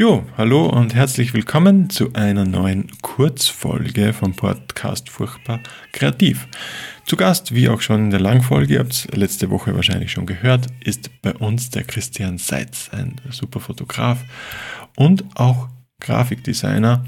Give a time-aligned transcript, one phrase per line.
[0.00, 5.58] Jo, hallo und herzlich willkommen zu einer neuen Kurzfolge vom Podcast Furchtbar
[5.90, 6.46] Kreativ.
[7.04, 10.24] Zu Gast, wie auch schon in der Langfolge, ihr habt es letzte Woche wahrscheinlich schon
[10.24, 14.22] gehört, ist bei uns der Christian Seitz, ein super Fotograf
[14.94, 15.68] und auch
[15.98, 17.04] Grafikdesigner.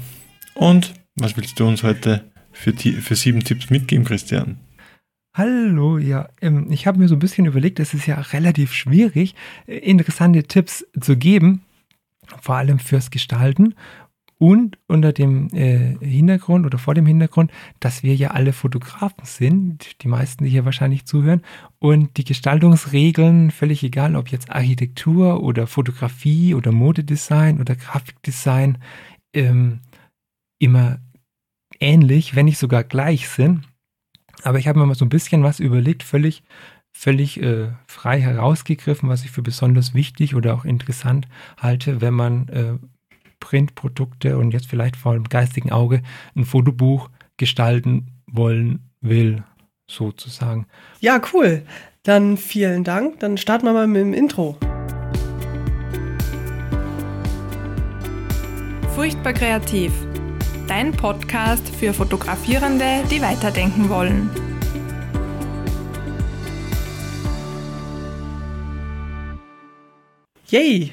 [0.53, 4.57] Und was willst du uns heute für, für sieben Tipps mitgeben, Christian?
[5.33, 9.33] Hallo, ja, ähm, ich habe mir so ein bisschen überlegt, es ist ja relativ schwierig,
[9.65, 11.61] äh, interessante Tipps zu geben
[12.41, 13.75] vor allem fürs Gestalten
[14.41, 20.01] und unter dem äh, Hintergrund oder vor dem Hintergrund, dass wir ja alle Fotografen sind,
[20.01, 21.43] die meisten, die hier wahrscheinlich zuhören,
[21.77, 28.79] und die Gestaltungsregeln, völlig egal, ob jetzt Architektur oder Fotografie oder Modedesign oder Grafikdesign,
[29.35, 29.81] ähm,
[30.57, 30.97] immer
[31.79, 33.67] ähnlich, wenn nicht sogar gleich sind.
[34.41, 36.41] Aber ich habe mir mal so ein bisschen was überlegt, völlig
[36.93, 41.27] völlig äh, frei herausgegriffen, was ich für besonders wichtig oder auch interessant
[41.57, 42.73] halte, wenn man äh,
[43.39, 46.01] Printprodukte und jetzt vielleicht vor dem geistigen Auge
[46.35, 49.43] ein Fotobuch gestalten wollen will,
[49.89, 50.67] sozusagen.
[50.99, 51.63] Ja, cool.
[52.03, 53.19] Dann vielen Dank.
[53.19, 54.57] Dann starten wir mal mit dem Intro.
[58.95, 59.91] Furchtbar kreativ.
[60.67, 64.29] Dein Podcast für Fotografierende, die weiterdenken wollen.
[70.51, 70.91] Yay!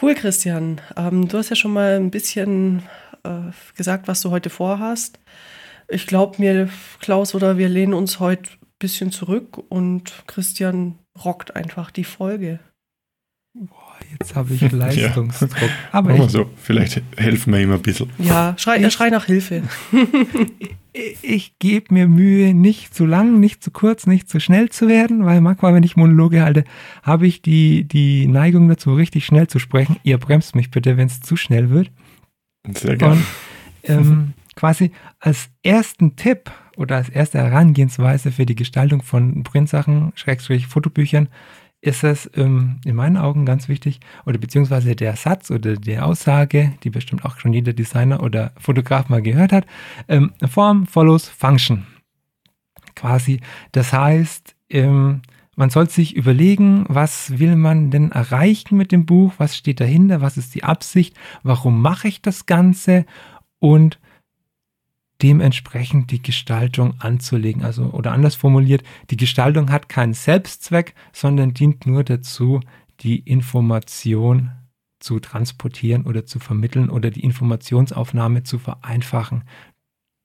[0.00, 0.80] Cool, Christian.
[0.96, 2.82] Ähm, du hast ja schon mal ein bisschen
[3.22, 5.20] äh, gesagt, was du heute vorhast.
[5.86, 11.56] Ich glaube mir, Klaus oder wir lehnen uns heute ein bisschen zurück und Christian rockt
[11.56, 12.58] einfach die Folge.
[14.10, 15.60] Jetzt habe ich Leistungsdruck.
[15.60, 15.68] ja.
[15.92, 18.10] Aber ich, so, vielleicht helfen wir ihm ein bisschen.
[18.18, 19.62] Ja, schrei, schrei nach Hilfe.
[21.22, 25.24] ich gebe mir Mühe, nicht zu lang, nicht zu kurz, nicht zu schnell zu werden,
[25.24, 26.64] weil manchmal, wenn ich Monologe halte,
[27.02, 29.96] habe ich die, die Neigung dazu, richtig schnell zu sprechen.
[30.02, 31.90] Ihr bremst mich bitte, wenn es zu schnell wird.
[32.74, 33.22] Sehr gerne.
[33.84, 40.66] ähm, quasi als ersten Tipp oder als erste Herangehensweise für die Gestaltung von Printsachen, Schrägstrich
[40.66, 41.28] Fotobüchern,
[41.80, 46.74] ist es ähm, in meinen Augen ganz wichtig, oder beziehungsweise der Satz oder die Aussage,
[46.82, 49.66] die bestimmt auch schon jeder Designer oder Fotograf mal gehört hat,
[50.08, 51.86] ähm, Form follows Function.
[52.96, 53.40] Quasi,
[53.72, 55.22] das heißt, ähm,
[55.54, 60.20] man soll sich überlegen, was will man denn erreichen mit dem Buch, was steht dahinter,
[60.20, 63.06] was ist die Absicht, warum mache ich das Ganze
[63.58, 63.98] und
[65.22, 67.64] dementsprechend die Gestaltung anzulegen.
[67.64, 72.60] Also, oder anders formuliert, die Gestaltung hat keinen Selbstzweck, sondern dient nur dazu,
[73.00, 74.52] die Information
[75.00, 79.44] zu transportieren oder zu vermitteln oder die Informationsaufnahme zu vereinfachen.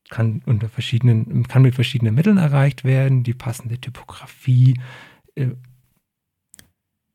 [0.09, 4.80] Kann unter verschiedenen, kann mit verschiedenen Mitteln erreicht werden, die passende Typografie
[5.36, 5.50] äh,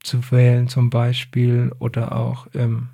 [0.00, 2.88] zu wählen zum Beispiel oder auch ähm,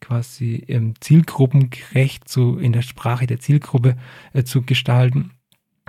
[0.00, 3.96] quasi ähm, zielgruppengerecht zu, in der Sprache der Zielgruppe
[4.32, 5.32] äh, zu gestalten.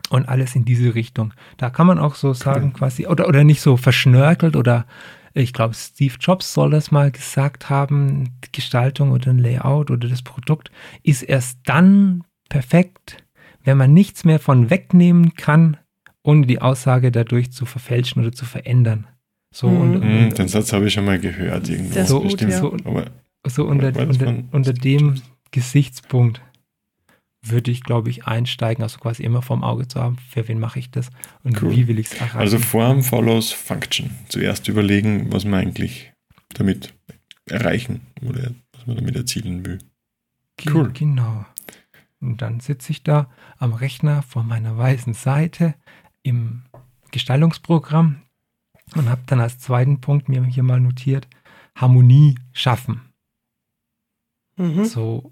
[0.09, 1.34] Und alles in diese Richtung.
[1.58, 4.88] Da kann man auch so sagen, quasi, oder, oder nicht so verschnörkelt oder
[5.34, 10.24] ich glaube, Steve Jobs soll das mal gesagt haben, Gestaltung oder ein Layout oder das
[10.24, 10.72] Produkt
[11.03, 13.18] ist erst dann perfekt,
[13.64, 15.78] wenn man nichts mehr von wegnehmen kann,
[16.24, 19.08] ohne die Aussage dadurch zu verfälschen oder zu verändern.
[19.53, 19.81] So mhm.
[19.81, 21.96] und, und, den Satz habe ich schon mal gehört irgendwo.
[21.96, 22.59] Das so, bestimmt, ja.
[22.59, 23.06] so, aber
[23.46, 26.42] so unter, unter, unter dem Gesichtspunkt
[27.42, 30.80] würde ich, glaube ich, einsteigen, also quasi immer vorm Auge zu haben, für wen mache
[30.80, 31.10] ich das
[31.44, 31.72] und cool.
[31.72, 32.38] wie will ich es erreichen.
[32.38, 34.12] Also Form follows Function.
[34.28, 36.12] Zuerst überlegen, was man eigentlich
[36.50, 36.94] damit
[37.46, 39.80] erreichen oder was man damit erzielen will.
[40.68, 40.92] Cool.
[40.92, 41.46] Genau.
[42.20, 45.76] Und dann sitze ich da am Rechner vor meiner weißen Seite
[46.22, 46.64] im
[47.12, 48.22] Gestaltungsprogramm
[48.96, 51.28] und habe dann als zweiten Punkt mir hier mal notiert,
[51.76, 53.09] Harmonie schaffen.
[54.59, 54.86] Mhm.
[54.86, 55.31] So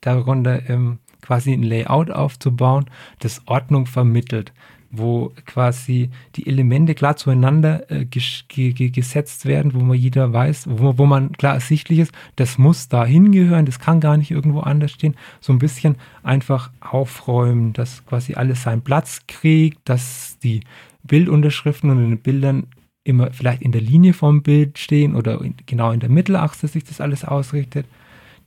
[0.00, 2.86] darunter ähm, quasi ein Layout aufzubauen,
[3.20, 4.52] das Ordnung vermittelt,
[4.90, 11.06] wo quasi die Elemente klar zueinander äh, gesetzt werden, wo man jeder weiß, wo, wo
[11.06, 15.16] man klar ersichtlich ist, das muss da hingehören, das kann gar nicht irgendwo anders stehen.
[15.40, 20.60] So ein bisschen einfach aufräumen, dass quasi alles seinen Platz kriegt, dass die
[21.04, 22.66] Bildunterschriften und den Bildern
[23.04, 26.84] immer vielleicht in der Linie vom Bild stehen oder in, genau in der Mittelachse sich
[26.84, 27.86] das alles ausrichtet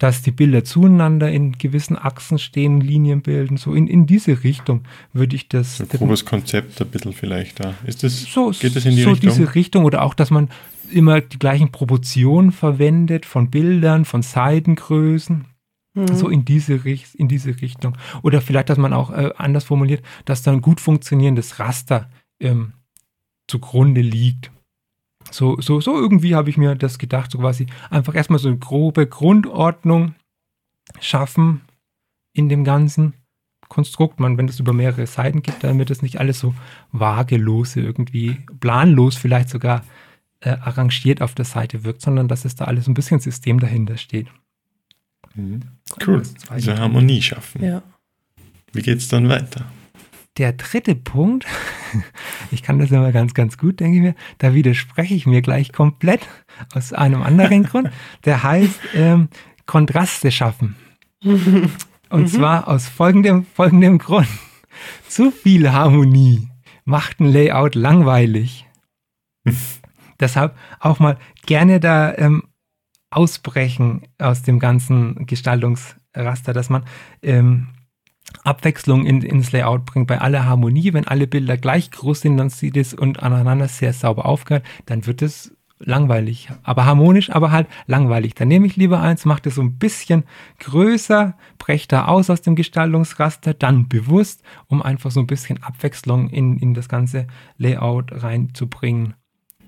[0.01, 4.81] dass die Bilder zueinander in gewissen Achsen stehen, Linien bilden, so in, in diese Richtung
[5.13, 5.80] würde ich das.
[5.80, 7.75] Ein grobes Konzept ein bisschen vielleicht da.
[7.86, 9.30] Ist das, so, geht das in die so Richtung?
[9.30, 10.50] diese Richtung oder auch, dass man
[10.92, 15.45] immer die gleichen Proportionen verwendet von Bildern, von Seitengrößen.
[15.94, 16.15] Mhm.
[16.15, 16.81] So in diese,
[17.13, 17.95] in diese Richtung.
[18.24, 22.09] Oder vielleicht, dass man auch äh, anders formuliert, dass da ein gut funktionierendes Raster
[22.39, 22.74] ähm,
[23.48, 24.50] zugrunde liegt.
[25.31, 28.57] So, so, so irgendwie habe ich mir das gedacht, so quasi einfach erstmal so eine
[28.57, 30.16] grobe Grundordnung
[31.00, 31.62] schaffen
[32.33, 33.13] in dem ganzen
[33.69, 34.19] Konstrukt.
[34.19, 36.54] Man, wenn es über mehrere Seiten gibt, damit es nicht alles so
[36.92, 39.83] vagelos irgendwie, planlos vielleicht sogar
[40.42, 43.98] äh, arrangiert auf der Seite wirkt, sondern dass es da alles ein bisschen System dahinter
[43.98, 44.27] steht.
[45.36, 45.62] Mhm.
[46.06, 46.24] Cool.
[46.50, 47.63] Also Harmonie schaffen.
[47.63, 47.81] Ja.
[48.74, 49.66] Wie geht es dann weiter?
[50.38, 51.45] Der dritte Punkt,
[52.51, 55.71] ich kann das immer ganz, ganz gut, denke ich mir, da widerspreche ich mir gleich
[55.71, 56.27] komplett
[56.73, 57.89] aus einem anderen Grund.
[58.25, 59.29] Der heißt ähm,
[59.65, 60.75] Kontraste schaffen.
[61.23, 62.27] Und mhm.
[62.27, 64.27] zwar aus folgendem, folgendem Grund.
[65.07, 66.49] Zu viel Harmonie
[66.83, 68.65] macht ein Layout langweilig.
[70.19, 72.43] Deshalb auch mal gerne da ähm,
[73.11, 76.83] ausbrechen aus dem ganzen Gestaltungsraster, dass man
[77.21, 77.67] ähm,
[78.44, 80.94] Abwechslung in, ins Layout bringt bei aller Harmonie.
[80.94, 85.06] Wenn alle Bilder gleich groß sind, dann sieht es und aneinander sehr sauber aufgehört, dann
[85.06, 86.50] wird es langweilig.
[86.63, 88.36] Aber harmonisch, aber halt langweilig.
[88.36, 90.24] Dann nehme ich lieber eins, mache das so ein bisschen
[90.60, 96.30] größer, breche da aus aus dem Gestaltungsraster, dann bewusst, um einfach so ein bisschen Abwechslung
[96.30, 97.27] in, in das ganze
[97.57, 99.16] Layout reinzubringen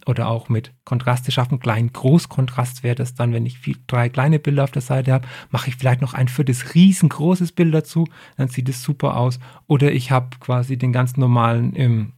[0.05, 1.59] oder auch mit Kontraste schaffen.
[1.59, 5.27] Klein, Großkontrast wäre das dann, wenn ich viel, drei kleine Bilder auf der Seite habe,
[5.50, 8.05] mache ich vielleicht noch ein viertes riesengroßes Bild dazu,
[8.38, 9.39] dann sieht es super aus.
[9.67, 12.13] Oder ich habe quasi den ganz normalen ähm,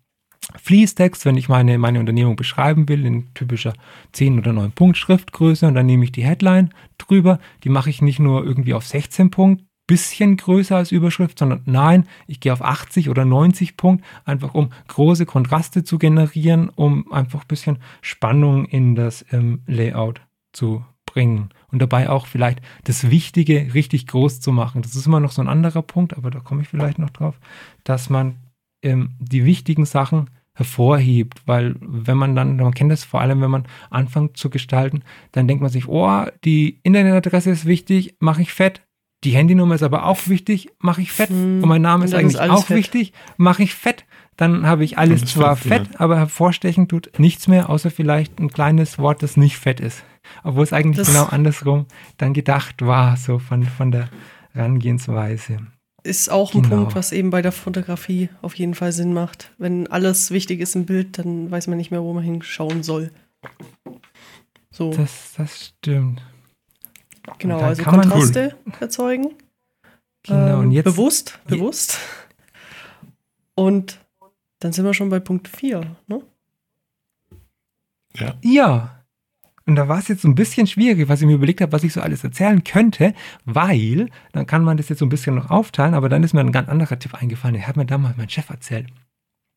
[0.58, 3.74] Fließtext, wenn ich meine, meine Unternehmung beschreiben will, in typischer
[4.12, 7.40] 10 oder 9 Punkt Schriftgröße und dann nehme ich die Headline drüber.
[7.64, 12.08] Die mache ich nicht nur irgendwie auf 16 Punkt, bisschen größer als Überschrift, sondern nein,
[12.28, 17.42] ich gehe auf 80 oder 90 Punkt, einfach um große Kontraste zu generieren, um einfach
[17.42, 20.22] ein bisschen Spannung in das ähm, Layout
[20.54, 24.82] zu bringen und dabei auch vielleicht das Wichtige richtig groß zu machen.
[24.82, 27.40] Das ist immer noch so ein anderer Punkt, aber da komme ich vielleicht noch drauf,
[27.84, 28.38] dass man
[28.82, 33.52] ähm, die wichtigen Sachen hervorhebt, weil wenn man dann, man kennt das vor allem, wenn
[33.52, 35.04] man anfängt zu gestalten,
[35.34, 38.82] dann denkt man sich, oh, die Internetadresse ist wichtig, mache ich fett,
[39.26, 41.30] die Handynummer ist aber auch wichtig, mache ich fett.
[41.30, 41.64] Hm.
[41.64, 42.78] Und mein Name ist eigentlich ist auch fett.
[42.78, 44.06] wichtig, mache ich fett.
[44.38, 48.50] Dann habe ich alles zwar fett, fett aber hervorstechen tut nichts mehr, außer vielleicht ein
[48.50, 50.04] kleines Wort, das nicht fett ist.
[50.44, 51.86] Obwohl es eigentlich das genau andersrum
[52.18, 54.10] dann gedacht war, so von, von der
[54.52, 55.60] Herangehensweise.
[56.04, 56.76] Ist auch ein genau.
[56.78, 59.52] Punkt, was eben bei der Fotografie auf jeden Fall Sinn macht.
[59.58, 63.12] Wenn alles wichtig ist im Bild, dann weiß man nicht mehr, wo man hinschauen soll.
[64.70, 64.92] So.
[64.92, 66.22] Das, das stimmt.
[67.40, 68.74] Genau, also Kontraste cool.
[68.80, 69.36] erzeugen.
[70.24, 70.86] Genau, und jetzt.
[70.86, 72.00] Bewusst, bewusst.
[73.56, 74.00] Und
[74.60, 76.22] dann sind wir schon bei Punkt 4, ne?
[78.16, 78.36] Ja.
[78.42, 78.92] Ja.
[79.68, 81.84] Und da war es jetzt so ein bisschen schwierig, was ich mir überlegt habe, was
[81.84, 83.14] ich so alles erzählen könnte,
[83.46, 86.42] weil, dann kann man das jetzt so ein bisschen noch aufteilen, aber dann ist mir
[86.42, 87.56] ein ganz anderer Tipp eingefallen.
[87.56, 88.88] Der hat mir damals mein Chef erzählt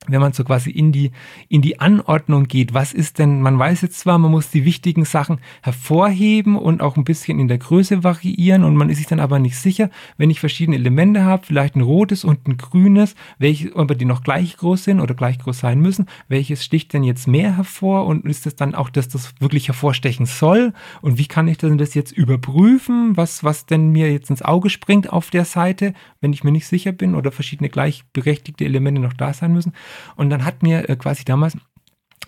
[0.09, 1.13] wenn man so quasi in die,
[1.49, 5.05] in die Anordnung geht, was ist denn, man weiß jetzt zwar, man muss die wichtigen
[5.05, 9.21] Sachen hervorheben und auch ein bisschen in der Größe variieren und man ist sich dann
[9.21, 13.75] aber nicht sicher, wenn ich verschiedene Elemente habe, vielleicht ein rotes und ein grünes, welche,
[13.75, 17.27] ob die noch gleich groß sind oder gleich groß sein müssen, welches sticht denn jetzt
[17.27, 21.49] mehr hervor und ist das dann auch, dass das wirklich hervorstechen soll und wie kann
[21.49, 25.45] ich denn das jetzt überprüfen, was, was denn mir jetzt ins Auge springt auf der
[25.45, 29.73] Seite, wenn ich mir nicht sicher bin oder verschiedene gleichberechtigte Elemente noch da sein müssen.
[30.17, 31.57] Und dann hat mir äh, quasi damals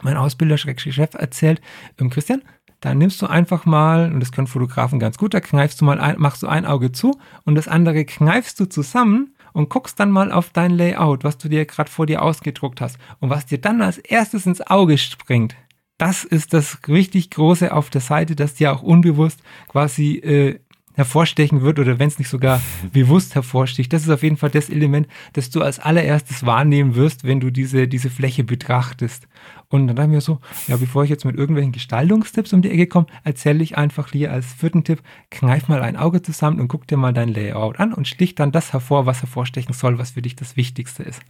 [0.03, 1.61] mein Ausbilder, Chef, erzählt,
[1.99, 2.43] ähm, Christian,
[2.81, 6.01] da nimmst du einfach mal, und das können Fotografen ganz gut, da kneifst du mal
[6.01, 10.11] ein, machst du ein Auge zu und das andere kneifst du zusammen und guckst dann
[10.11, 12.99] mal auf dein Layout, was du dir gerade vor dir ausgedruckt hast.
[13.19, 15.57] Und was dir dann als erstes ins Auge springt,
[15.99, 20.61] das ist das richtig Große auf der Seite, das dir auch unbewusst quasi äh,
[21.01, 22.61] hervorstechen wird oder wenn es nicht sogar
[22.93, 23.93] bewusst hervorsticht.
[23.93, 27.51] Das ist auf jeden Fall das Element, das du als allererstes wahrnehmen wirst, wenn du
[27.51, 29.27] diese, diese Fläche betrachtest.
[29.69, 32.87] Und dann haben wir so, ja, bevor ich jetzt mit irgendwelchen Gestaltungstipps um die Ecke
[32.87, 36.87] komme, erzähle ich einfach hier als vierten Tipp, kneif mal ein Auge zusammen und guck
[36.87, 40.23] dir mal dein Layout an und stich dann das hervor, was hervorstechen soll, was für
[40.23, 41.21] dich das Wichtigste ist.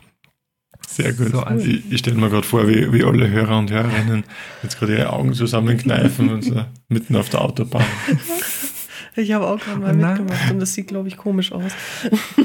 [0.88, 1.28] Sehr gut.
[1.28, 4.24] So, also ich, ich stelle mir gerade vor, wie, wie alle Hörer und Hörerinnen
[4.62, 7.84] jetzt gerade ihre Augen zusammenkneifen und so mitten auf der Autobahn.
[9.20, 11.72] Ich habe auch gerade mal mitgemacht und das sieht, glaube ich, komisch aus.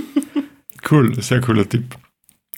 [0.91, 1.96] cool, sehr cooler Tipp.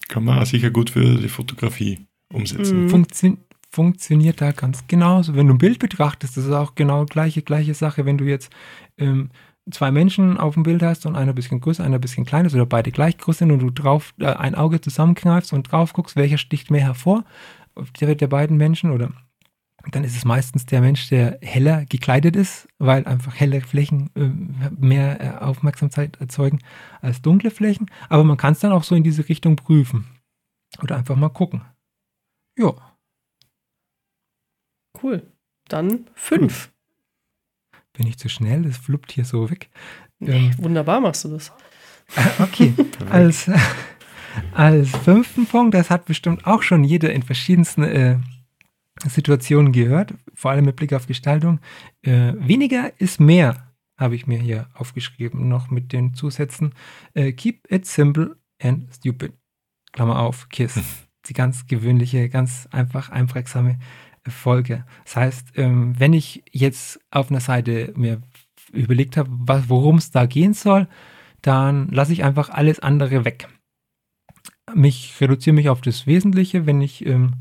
[0.07, 1.99] Kann man sicher gut für die Fotografie
[2.33, 2.85] umsetzen.
[2.85, 2.89] Mhm.
[2.89, 3.37] Funktion
[3.69, 5.35] funktioniert da ganz genauso.
[5.35, 8.05] Wenn du ein Bild betrachtest, das ist auch genau gleiche, gleiche Sache.
[8.05, 8.51] Wenn du jetzt
[8.97, 9.29] ähm,
[9.71, 12.51] zwei Menschen auf dem Bild hast und einer ein bisschen größer, einer ein bisschen kleiner
[12.53, 16.15] oder beide gleich groß sind und du drauf äh, ein Auge zusammenkneifst und drauf guckst,
[16.15, 17.23] welcher sticht mehr hervor,
[17.99, 19.11] der, der beiden Menschen oder
[19.91, 24.29] dann ist es meistens der Mensch, der heller gekleidet ist, weil einfach helle Flächen äh,
[24.79, 26.59] mehr äh, Aufmerksamkeit erzeugen
[27.01, 27.89] als dunkle Flächen.
[28.09, 30.05] Aber man kann es dann auch so in diese Richtung prüfen.
[30.81, 31.61] Oder einfach mal gucken.
[32.57, 32.73] Ja.
[35.01, 35.31] Cool.
[35.67, 36.71] Dann fünf.
[37.93, 38.63] Bin ich zu schnell?
[38.63, 39.69] Das fluppt hier so weg.
[40.19, 41.51] Nee, wunderbar machst du das.
[42.39, 42.73] Okay,
[43.09, 43.49] als,
[44.53, 48.19] als fünften Punkt, das hat bestimmt auch schon jeder in verschiedensten äh,
[49.05, 51.59] Situationen gehört, vor allem mit Blick auf Gestaltung.
[52.01, 56.73] Äh, weniger ist mehr, habe ich mir hier aufgeschrieben, noch mit den Zusätzen.
[57.13, 59.33] Äh, keep it simple and stupid.
[59.91, 60.79] Klammer auf, KISS.
[61.25, 63.79] Die ganz gewöhnliche, ganz einfach einprägsame
[64.27, 64.85] Folge.
[65.05, 68.21] Das heißt, ähm, wenn ich jetzt auf einer Seite mir
[68.71, 69.29] überlegt habe,
[69.69, 70.87] worum es da gehen soll,
[71.41, 73.47] dann lasse ich einfach alles andere weg.
[74.73, 77.35] Mich reduziere mich auf das Wesentliche, wenn ich, ähm,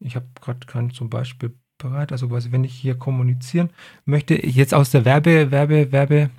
[0.00, 3.70] ich habe gerade kein zum Beispiel bereit, also quasi, wenn ich hier kommunizieren
[4.04, 6.30] möchte, jetzt aus der Werbe, Werbe, Werbe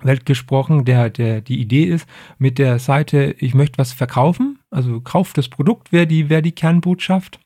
[0.00, 5.00] Welt gesprochen, der, der, die Idee ist, mit der Seite, ich möchte was verkaufen, also
[5.00, 7.38] kauf das Produkt, wäre die, wär die Kernbotschaft.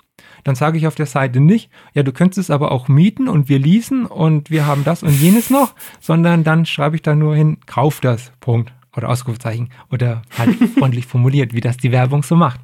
[0.44, 3.48] Dann sage ich auf der Seite nicht, ja, du könntest es aber auch mieten und
[3.48, 7.34] wir leasen und wir haben das und jenes noch, sondern dann schreibe ich da nur
[7.34, 8.72] hin, kauf das, Punkt.
[8.96, 9.68] Oder Ausrufezeichen.
[9.90, 12.60] Oder halt freundlich formuliert, wie das die Werbung so macht.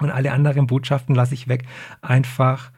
[0.00, 1.64] Und alle anderen Botschaften lasse ich weg,
[2.02, 2.72] einfach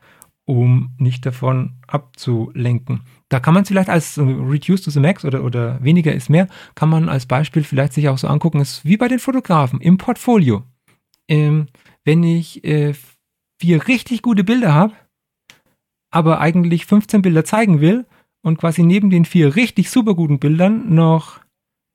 [0.45, 3.02] um nicht davon abzulenken.
[3.29, 6.49] Da kann man es vielleicht als Reduce to the Max oder, oder weniger ist mehr,
[6.75, 9.99] kann man als Beispiel vielleicht sich auch so angucken, ist wie bei den Fotografen im
[9.99, 10.64] Portfolio.
[11.29, 11.69] Ähm,
[12.05, 12.95] wenn ich äh,
[13.61, 14.95] vier richtig gute Bilder habe,
[16.11, 18.05] aber eigentlich 15 Bilder zeigen will
[18.43, 21.41] und quasi neben den vier richtig super guten Bildern noch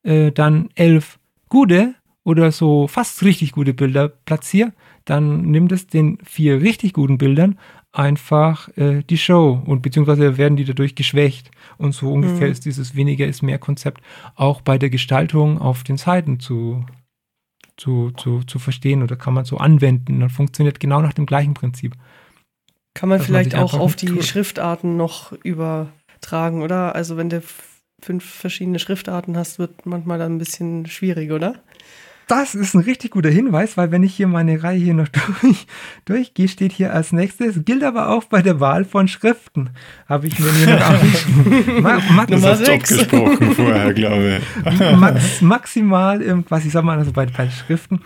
[0.03, 1.19] äh, dann elf
[1.49, 1.95] gute
[2.27, 4.73] oder so fast richtig gute Bilder platziere,
[5.05, 7.57] dann nimmt es den vier richtig guten Bildern
[7.93, 11.51] einfach äh, die Show und beziehungsweise werden die dadurch geschwächt.
[11.77, 12.51] Und so ungefähr mhm.
[12.51, 14.01] ist dieses weniger ist mehr Konzept
[14.35, 16.85] auch bei der Gestaltung auf den Seiten zu,
[17.77, 20.19] zu, zu, zu verstehen oder kann man so anwenden.
[20.19, 21.95] Dann funktioniert genau nach dem gleichen Prinzip.
[22.93, 24.25] Kann man vielleicht man auch auf die tut.
[24.25, 26.93] Schriftarten noch übertragen, oder?
[26.93, 27.41] Also wenn du
[28.03, 31.55] fünf verschiedene Schriftarten hast, wird manchmal dann ein bisschen schwierig, oder?
[32.27, 35.07] Das ist ein richtig guter Hinweis, weil wenn ich hier meine Reihe hier noch
[35.41, 35.65] durch,
[36.03, 39.69] durchgehe, steht hier als nächstes, gilt aber auch bei der Wahl von Schriften.
[40.09, 41.81] Habe ich mir hier noch aufgeschrieben.
[41.81, 42.89] Ma Max Nummer 6.
[42.89, 44.79] gesprochen vorher, glaube ich.
[44.97, 48.01] Max maximal, was ich sag mal, also bei, bei Schriften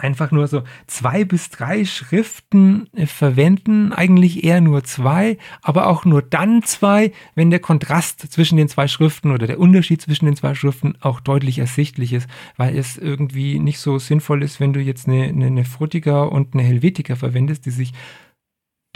[0.00, 6.04] einfach nur so zwei bis drei Schriften äh, verwenden, eigentlich eher nur zwei, aber auch
[6.04, 10.36] nur dann zwei, wenn der Kontrast zwischen den zwei Schriften oder der Unterschied zwischen den
[10.36, 14.80] zwei Schriften auch deutlich ersichtlich ist, weil es irgendwie nicht so sinnvoll ist, wenn du
[14.80, 17.92] jetzt eine, eine, eine Frutiger und eine Helvetica verwendest, die sich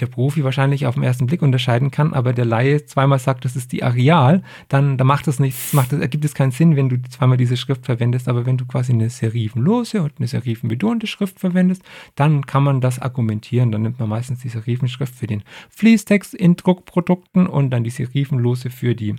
[0.01, 3.55] der Profi wahrscheinlich auf den ersten Blick unterscheiden kann, aber der Laie zweimal sagt, das
[3.55, 6.89] ist die Areal, dann, dann macht das nichts, macht das, ergibt es keinen Sinn, wenn
[6.89, 11.39] du zweimal diese Schrift verwendest, aber wenn du quasi eine serifenlose und eine serifenbetonte Schrift
[11.39, 11.83] verwendest,
[12.17, 13.71] dann kann man das argumentieren.
[13.71, 18.71] Dann nimmt man meistens die Serifenschrift für den Fließtext in Druckprodukten und dann die serifenlose
[18.71, 19.15] für die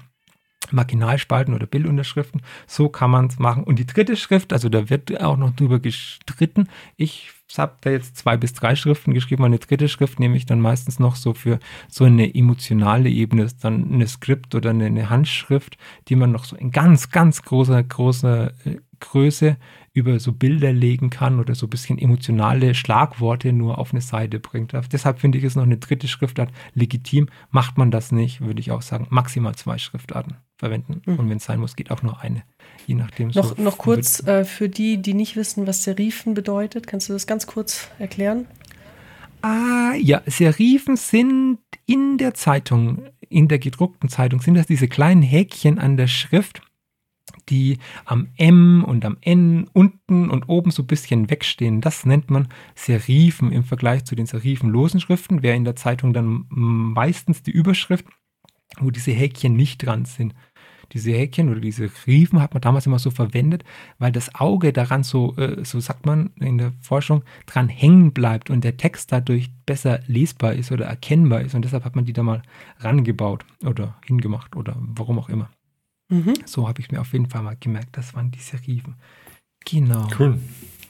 [0.73, 2.41] Marginalspalten oder Bildunterschriften.
[2.67, 3.63] So kann man es machen.
[3.63, 6.69] Und die dritte Schrift, also da wird auch noch drüber gestritten.
[6.97, 9.43] Ich habe da jetzt zwei bis drei Schriften geschrieben.
[9.43, 13.47] Eine dritte Schrift nehme ich dann meistens noch so für so eine emotionale Ebene.
[13.61, 17.83] Dann eine Skript oder eine, eine Handschrift, die man noch so in ganz, ganz großer,
[17.83, 19.57] großer äh, Größe
[19.93, 24.39] über so Bilder legen kann oder so ein bisschen emotionale Schlagworte nur auf eine Seite
[24.39, 24.73] bringt.
[24.91, 27.27] Deshalb finde ich es noch eine dritte Schriftart legitim.
[27.49, 31.01] Macht man das nicht, würde ich auch sagen, maximal zwei Schriftarten verwenden.
[31.05, 31.19] Mhm.
[31.19, 32.43] Und wenn es sein muss, geht auch nur eine.
[32.87, 33.29] Je nachdem.
[33.29, 36.87] Noch, so noch kurz äh, für die, die nicht wissen, was Serifen bedeutet.
[36.87, 38.45] Kannst du das ganz kurz erklären?
[39.41, 45.21] Ah, ja, Serifen sind in der Zeitung, in der gedruckten Zeitung, sind das diese kleinen
[45.21, 46.61] Häkchen an der Schrift,
[47.49, 51.81] die am M und am N unten und oben so ein bisschen wegstehen.
[51.81, 55.43] Das nennt man Serifen im Vergleich zu den serifenlosen Schriften.
[55.43, 58.05] Wäre in der Zeitung dann meistens die Überschrift,
[58.79, 60.33] wo diese Häkchen nicht dran sind.
[60.93, 63.63] Diese Häkchen oder diese Riefen hat man damals immer so verwendet,
[63.97, 68.49] weil das Auge daran so, äh, so sagt man in der Forschung, dran hängen bleibt
[68.49, 71.55] und der Text dadurch besser lesbar ist oder erkennbar ist.
[71.55, 72.43] Und deshalb hat man die da mal
[72.79, 75.49] rangebaut oder hingemacht oder warum auch immer.
[76.09, 76.33] Mhm.
[76.45, 78.95] So habe ich mir auf jeden Fall mal gemerkt, das waren die Serifen.
[79.65, 80.07] Genau.
[80.17, 80.39] Cool.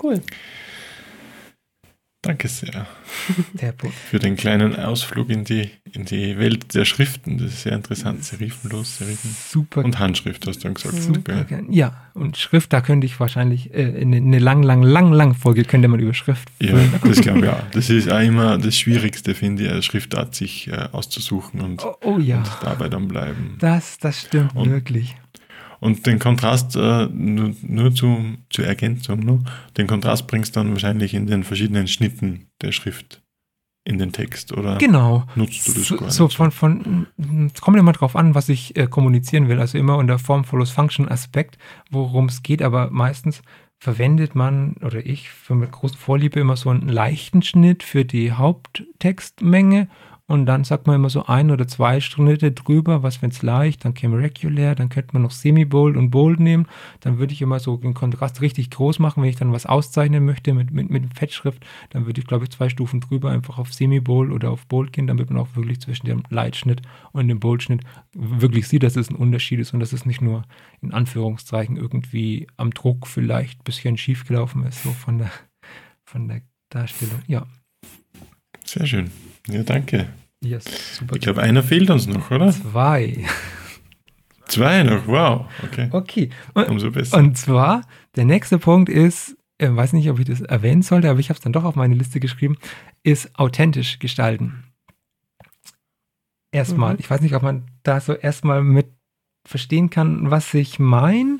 [0.01, 0.21] Cool.
[2.25, 2.87] Danke sehr.
[4.09, 7.37] Für den kleinen Ausflug in die, in die Welt der Schriften.
[7.37, 8.23] Das ist sehr interessant.
[8.23, 9.35] Serifenlos, Serifen.
[9.47, 9.85] Super.
[9.85, 10.95] Und Handschrift, hast du dann gesagt.
[10.95, 11.45] Super.
[11.69, 15.65] Ja, und Schrift, da könnte ich wahrscheinlich äh, eine, eine lang, lang, lang, lang Folge
[15.65, 16.91] könnte man über Schrift füllen.
[16.93, 17.63] Ja, das glaube ich auch.
[17.71, 21.95] Das ist auch immer das Schwierigste, finde ich, eine Schriftart sich äh, auszusuchen und, oh,
[22.03, 22.37] oh, ja.
[22.37, 23.57] und dabei dann bleiben.
[23.59, 25.15] Das, das stimmt und, wirklich.
[25.79, 28.17] Und den Kontrast, äh, nur, nur zu,
[28.49, 29.39] zur Ergänzung, ne?
[29.77, 33.21] den Kontrast bringst du dann wahrscheinlich in den verschiedenen Schnitten der Schrift
[33.87, 35.25] in den Text oder Genau.
[35.35, 36.35] nutzt du das So, gar so nicht?
[36.35, 37.07] von, von,
[37.53, 39.59] es kommt immer drauf an, was ich äh, kommunizieren will.
[39.59, 41.57] Also immer unter Form follows Function Aspekt,
[41.91, 43.41] worum es geht, aber meistens
[43.77, 48.31] verwendet man oder ich für mit großer Vorliebe immer so einen leichten Schnitt für die
[48.31, 49.87] Haupttextmenge
[50.27, 53.85] und dann sagt man immer so ein oder zwei Schnitte drüber, was wenn es leicht,
[53.85, 56.67] dann käme Regular, dann könnte man noch Semi-Bold und Bold nehmen,
[57.01, 60.25] dann würde ich immer so den Kontrast richtig groß machen, wenn ich dann was auszeichnen
[60.25, 63.71] möchte mit, mit, mit Fettschrift, dann würde ich glaube ich zwei Stufen drüber einfach auf
[63.71, 67.81] Semi-Bold oder auf Bold gehen, damit man auch wirklich zwischen dem Leitschnitt und dem Bold-Schnitt
[68.13, 70.43] wirklich sieht, dass es ein Unterschied ist und dass es nicht nur
[70.81, 75.31] in Anführungszeichen irgendwie am Druck vielleicht ein bisschen schief gelaufen ist, so von der,
[76.03, 77.21] von der Darstellung.
[77.27, 77.45] Ja,
[78.63, 79.11] Sehr schön.
[79.47, 80.07] Ja, danke.
[80.43, 81.15] yes, super.
[81.15, 82.51] Ich glaube, einer fehlt uns noch, oder?
[82.51, 83.25] Zwei.
[84.47, 85.45] Zwei noch, wow.
[85.63, 86.29] Okay, Okay.
[86.53, 87.17] Und, umso besser.
[87.17, 87.81] und zwar,
[88.15, 91.37] der nächste Punkt ist, ich weiß nicht, ob ich das erwähnen sollte, aber ich habe
[91.37, 92.57] es dann doch auf meine Liste geschrieben,
[93.03, 94.63] ist authentisch gestalten.
[96.51, 96.99] Erstmal, Mhm.
[96.99, 98.87] ich weiß nicht, ob man da so erstmal mit
[99.47, 101.37] verstehen kann, was ich meine,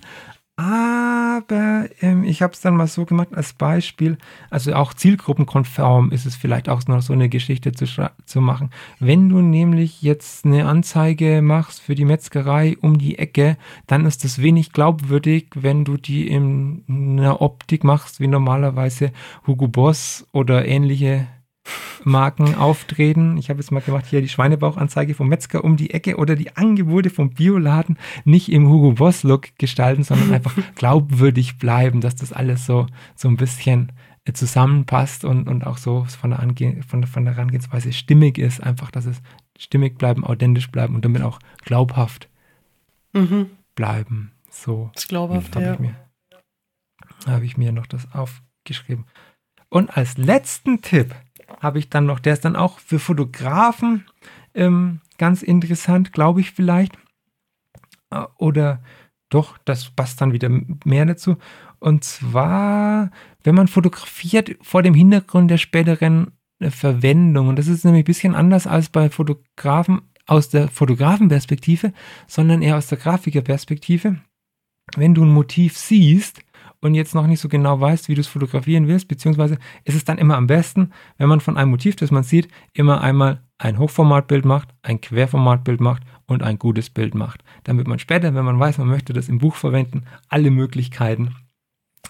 [0.57, 4.17] aber ähm, ich habe es dann mal so gemacht als Beispiel,
[4.49, 7.85] also auch zielgruppenkonform ist es vielleicht auch noch so eine Geschichte zu,
[8.25, 8.69] zu machen.
[8.99, 13.57] Wenn du nämlich jetzt eine Anzeige machst für die Metzgerei um die Ecke,
[13.87, 19.11] dann ist das wenig glaubwürdig, wenn du die in einer Optik machst, wie normalerweise
[19.45, 21.27] Hugo Boss oder ähnliche
[22.03, 23.37] Marken auftreten.
[23.37, 26.55] Ich habe jetzt mal gemacht hier die Schweinebauchanzeige vom Metzger um die Ecke oder die
[26.55, 32.31] Angebote vom Bioladen nicht im Hugo Boss Look gestalten, sondern einfach glaubwürdig bleiben, dass das
[32.33, 33.91] alles so, so ein bisschen
[34.25, 38.61] äh, zusammenpasst und, und auch so von der, Ange von, von der Herangehensweise stimmig ist.
[38.61, 39.21] Einfach, dass es
[39.57, 42.29] stimmig bleiben, authentisch bleiben und damit auch glaubhaft
[43.13, 43.49] Mhm.
[43.75, 44.33] bleiben.
[44.49, 45.73] So Das ist glaubhaft, habe ja.
[45.73, 45.95] ich, mir,
[47.25, 49.05] habe ich mir noch das aufgeschrieben.
[49.69, 51.15] Und als letzten Tipp
[51.59, 54.05] habe ich dann noch, der ist dann auch für Fotografen
[54.53, 56.97] ähm, ganz interessant, glaube ich vielleicht.
[58.11, 58.81] Äh, Oder
[59.29, 60.49] doch, das passt dann wieder
[60.85, 61.37] mehr dazu.
[61.79, 63.11] Und zwar,
[63.43, 67.49] wenn man fotografiert vor dem Hintergrund der späteren äh, Verwendung.
[67.49, 71.93] Und das ist nämlich ein bisschen anders als bei Fotografen aus der Fotografenperspektive,
[72.27, 74.17] sondern eher aus der Grafikerperspektive.
[74.95, 76.41] Wenn du ein Motiv siehst
[76.81, 80.05] und jetzt noch nicht so genau weißt, wie du es fotografieren willst, beziehungsweise ist es
[80.05, 83.79] dann immer am besten, wenn man von einem Motiv, das man sieht, immer einmal ein
[83.79, 87.43] Hochformatbild macht, ein Querformatbild macht und ein gutes Bild macht.
[87.63, 91.35] Damit man später, wenn man weiß, man möchte das im Buch verwenden, alle Möglichkeiten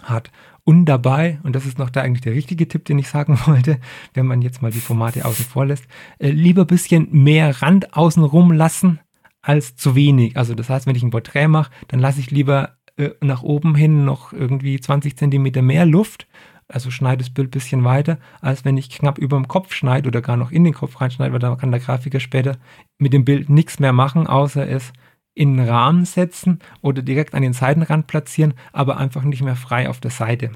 [0.02, 0.32] hat.
[0.64, 3.80] Und dabei, und das ist noch da eigentlich der richtige Tipp, den ich sagen wollte,
[4.14, 5.86] wenn man jetzt mal die Formate außen vor lässt,
[6.20, 9.00] äh, lieber ein bisschen mehr Rand außenrum lassen
[9.42, 10.38] als zu wenig.
[10.38, 13.76] Also das heißt, wenn ich ein Porträt mache, dann lasse ich lieber äh, nach oben
[13.76, 16.28] hin noch irgendwie 20 Zentimeter mehr Luft,
[16.68, 20.08] also schneide das Bild ein bisschen weiter, als wenn ich knapp über dem Kopf schneide
[20.08, 22.58] oder gar noch in den Kopf reinschneide, weil da kann der Grafiker später
[22.98, 24.92] mit dem Bild nichts mehr machen, außer es
[25.36, 29.90] in den Rahmen setzen oder direkt an den Seitenrand platzieren, aber einfach nicht mehr frei
[29.90, 30.52] auf der Seite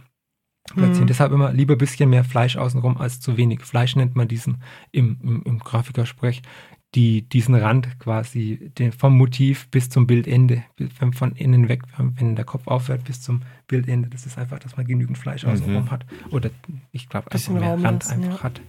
[0.74, 1.04] platzieren.
[1.04, 1.08] Mhm.
[1.08, 3.62] Deshalb immer lieber ein bisschen mehr Fleisch außenrum als zu wenig.
[3.62, 6.42] Fleisch nennt man diesen im, im, im Grafikersprech,
[6.96, 10.64] die, diesen Rand quasi den, vom Motiv bis zum Bildende,
[10.98, 14.10] von- von innen weg, wenn der Kopf aufhört bis zum Bildende.
[14.10, 15.52] Das ist einfach, dass man genügend Fleisch Mhm.
[15.52, 16.06] außenrum hat.
[16.32, 16.50] Oder
[16.92, 18.44] ich glaube, einfach Bisschen mehr Raum Rand lassen, einfach ja.
[18.44, 18.62] hat.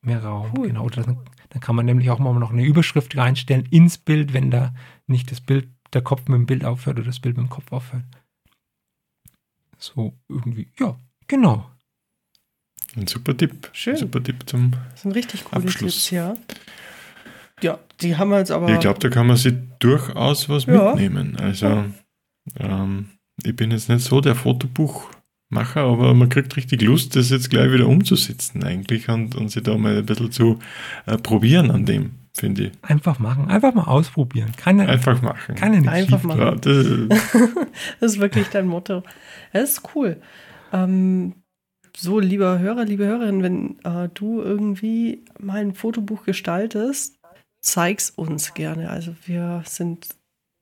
[0.00, 0.68] Mehr Raum, Cool.
[0.68, 0.84] genau.
[0.84, 1.18] Oder dann,
[1.50, 4.74] dann kann man nämlich auch mal noch eine Überschrift reinstellen ins Bild, wenn da
[5.06, 7.70] nicht das Bild, der Kopf mit dem Bild aufhört oder das Bild mit dem Kopf
[7.72, 8.04] aufhört.
[9.78, 11.70] So irgendwie, ja, genau.
[12.96, 13.68] Ein super Tipp.
[13.72, 13.96] Schön.
[13.96, 14.72] Super Tipp zum.
[14.92, 15.92] Das sind richtig coole Abschluss.
[15.94, 16.34] Tipps, ja.
[17.64, 18.68] Ja, die haben wir jetzt aber.
[18.72, 20.90] Ich glaube, da kann man sich durchaus was Ja.
[20.94, 21.36] mitnehmen.
[21.40, 21.84] Also,
[22.60, 23.06] ähm,
[23.42, 27.72] ich bin jetzt nicht so der Fotobuchmacher, aber man kriegt richtig Lust, das jetzt gleich
[27.72, 30.58] wieder umzusetzen eigentlich und, und sich da mal ein bisschen zu
[31.06, 32.72] äh, probieren an dem, finde ich.
[32.82, 34.52] Einfach machen, einfach mal ausprobieren.
[34.56, 35.54] Keine, Einfach machen.
[35.54, 36.40] keine nicht Einfach schief machen.
[36.40, 36.86] Ja, das,
[38.00, 39.02] Das ist wirklich dein Motto.
[39.52, 40.20] Das ist cool.
[40.72, 41.34] Ähm,
[41.96, 47.18] so, lieber Hörer, liebe Hörerin, wenn äh, du irgendwie mal ein Fotobuch gestaltest,
[47.64, 48.90] zeig's uns gerne.
[48.90, 50.08] Also wir sind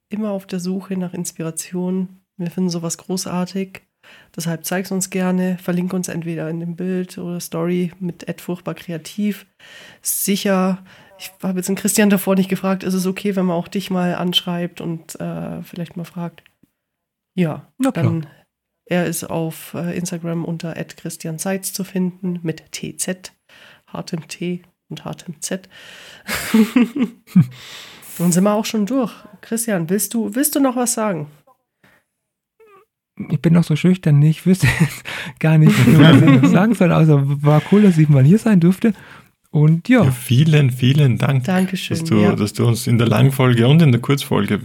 [0.09, 2.21] immer auf der Suche nach Inspiration.
[2.37, 3.83] Wir finden sowas großartig.
[4.35, 5.59] Deshalb zeig's uns gerne.
[5.59, 9.47] Verlinke uns entweder in dem Bild oder Story mit Ed furchtbar kreativ.
[10.01, 10.85] Sicher.
[11.19, 13.91] Ich habe jetzt den Christian davor nicht gefragt, ist es okay, wenn man auch dich
[13.91, 16.43] mal anschreibt und äh, vielleicht mal fragt?
[17.35, 18.05] Ja, Na klar.
[18.05, 18.27] dann
[18.87, 23.33] er ist auf äh, Instagram unter Christian Seitz zu finden mit TZ,
[23.87, 25.69] hartem T und hartem Z.
[28.19, 29.13] Dann sind wir auch schon durch.
[29.41, 31.27] Christian, willst du, willst du noch was sagen?
[33.31, 35.05] Ich bin noch so schüchtern, ich wüsste jetzt
[35.39, 36.93] gar nicht, was ich noch sagen soll.
[36.93, 38.93] Also war cool, dass ich mal hier sein durfte.
[39.51, 40.05] Und ja.
[40.05, 41.99] Ja, vielen, vielen Dank, Dankeschön.
[41.99, 42.35] dass du, ja.
[42.35, 44.61] dass du uns in der Langfolge und in der Kurzfolge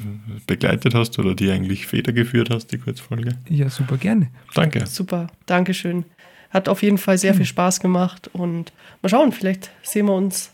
[0.46, 3.38] begleitet hast oder die eigentlich federgeführt hast, die Kurzfolge.
[3.50, 4.30] ja, super gerne.
[4.54, 4.86] Danke.
[4.86, 6.06] Super, Dankeschön.
[6.50, 10.54] Hat auf jeden Fall sehr viel Spaß gemacht und mal schauen, vielleicht sehen wir uns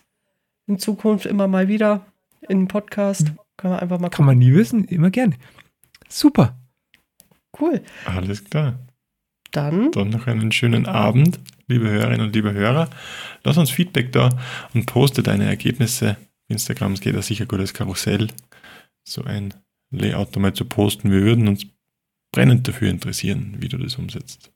[0.67, 2.05] in Zukunft immer mal wieder
[2.41, 3.31] im Podcast.
[3.57, 5.35] Können wir einfach mal Kann man nie wissen, immer gerne.
[6.09, 6.57] Super.
[7.59, 7.81] Cool.
[8.05, 8.79] Alles klar.
[9.51, 12.89] Dann Dann noch einen schönen Abend, liebe Hörerinnen und liebe Hörer.
[13.43, 14.29] Lass uns Feedback da
[14.73, 16.17] und poste deine Ergebnisse.
[16.47, 18.29] Instagram geht da sicher gutes Karussell.
[19.07, 19.53] So ein
[19.91, 21.11] Layout mal zu posten.
[21.11, 21.67] Wir würden uns
[22.31, 24.51] brennend dafür interessieren, wie du das umsetzt.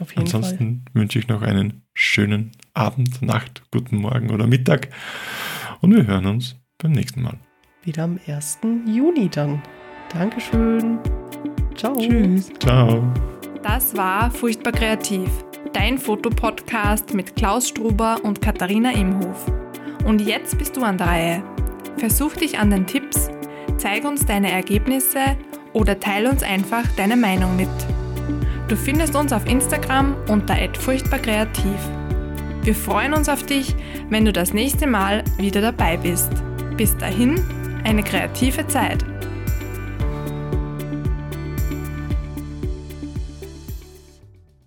[0.00, 0.40] Auf jeden Fall.
[0.40, 4.88] Ansonsten wünsche ich noch einen schönen Abend, Nacht, guten Morgen oder Mittag.
[5.80, 7.38] Und wir hören uns beim nächsten Mal.
[7.82, 8.58] Wieder am 1.
[8.86, 9.62] Juni dann.
[10.12, 10.98] Dankeschön.
[11.74, 11.96] Ciao.
[11.96, 12.50] Tschüss.
[12.58, 13.02] Ciao.
[13.62, 15.28] Das war Furchtbar Kreativ,
[15.72, 19.46] dein Fotopodcast mit Klaus Struber und Katharina Imhof.
[20.04, 21.42] Und jetzt bist du an der Reihe.
[21.96, 23.30] Versuch dich an den Tipps,
[23.76, 25.36] zeig uns deine Ergebnisse
[25.72, 27.68] oder teile uns einfach deine Meinung mit.
[28.68, 31.78] Du findest uns auf Instagram unter @furchtbarkreativ.
[32.62, 33.74] Wir freuen uns auf dich,
[34.10, 36.30] wenn du das nächste Mal wieder dabei bist.
[36.76, 37.42] Bis dahin,
[37.84, 39.02] eine kreative Zeit.